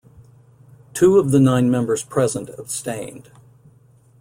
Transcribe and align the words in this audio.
Two 0.95 1.19
of 1.19 1.29
the 1.29 1.39
nine 1.39 1.69
members 1.69 2.03
present 2.03 2.49
abstained. 2.57 3.29